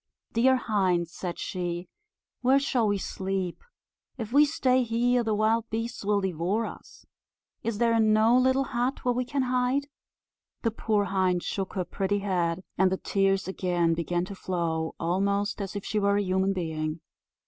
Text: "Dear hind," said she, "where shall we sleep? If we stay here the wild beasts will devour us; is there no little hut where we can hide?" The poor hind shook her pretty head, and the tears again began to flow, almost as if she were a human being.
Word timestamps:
"Dear 0.33 0.55
hind," 0.55 1.07
said 1.09 1.37
she, 1.37 1.87
"where 2.41 2.57
shall 2.57 2.87
we 2.87 2.97
sleep? 2.97 3.63
If 4.17 4.33
we 4.33 4.45
stay 4.45 4.81
here 4.81 5.21
the 5.23 5.35
wild 5.35 5.69
beasts 5.69 6.03
will 6.03 6.21
devour 6.21 6.65
us; 6.65 7.05
is 7.61 7.77
there 7.77 7.99
no 7.99 8.35
little 8.35 8.63
hut 8.63 9.05
where 9.05 9.13
we 9.13 9.25
can 9.25 9.43
hide?" 9.43 9.89
The 10.63 10.71
poor 10.71 11.03
hind 11.05 11.43
shook 11.43 11.73
her 11.73 11.85
pretty 11.85 12.17
head, 12.17 12.63
and 12.79 12.91
the 12.91 12.97
tears 12.97 13.47
again 13.47 13.93
began 13.93 14.25
to 14.25 14.33
flow, 14.33 14.95
almost 14.99 15.61
as 15.61 15.75
if 15.75 15.85
she 15.85 15.99
were 15.99 16.17
a 16.17 16.23
human 16.23 16.51
being. 16.51 17.01